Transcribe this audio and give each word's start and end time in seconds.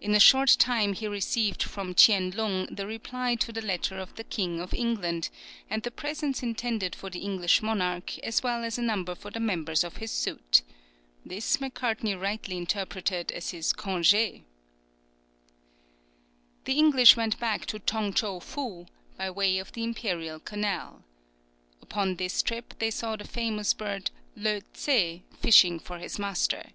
In 0.00 0.14
a 0.14 0.20
short 0.20 0.56
time 0.58 0.94
he 0.94 1.06
received 1.06 1.62
from 1.64 1.92
Tchien 1.94 2.34
Lung 2.34 2.64
the 2.74 2.86
reply 2.86 3.34
to 3.34 3.52
the 3.52 3.60
letter 3.60 3.98
of 3.98 4.14
the 4.14 4.24
King 4.24 4.58
of 4.58 4.72
England, 4.72 5.28
and 5.68 5.82
the 5.82 5.90
presents 5.90 6.42
intended 6.42 6.94
for 6.94 7.10
the 7.10 7.18
English 7.18 7.60
monarch, 7.60 8.18
as 8.20 8.42
well 8.42 8.64
as 8.64 8.78
a 8.78 8.82
number 8.82 9.14
for 9.14 9.30
the 9.30 9.40
members 9.40 9.84
of 9.84 9.98
his 9.98 10.10
suite. 10.10 10.62
This 11.26 11.60
Macartney 11.60 12.14
rightly 12.14 12.56
interpreted 12.56 13.32
as 13.32 13.50
his 13.50 13.74
congé! 13.74 14.44
The 16.64 16.78
English 16.78 17.14
went 17.14 17.38
back 17.38 17.66
to 17.66 17.78
Tong 17.78 18.14
Chou 18.14 18.40
Fou 18.40 18.86
by 19.18 19.30
way 19.30 19.58
of 19.58 19.72
the 19.72 19.84
imperial 19.84 20.40
canal. 20.40 21.04
Upon 21.82 22.14
this 22.14 22.42
trip 22.42 22.78
they 22.78 22.90
saw 22.90 23.14
the 23.16 23.24
famous 23.28 23.74
bird 23.74 24.10
"Leutzé," 24.38 25.20
fishing 25.38 25.78
for 25.78 25.98
its 25.98 26.18
master. 26.18 26.68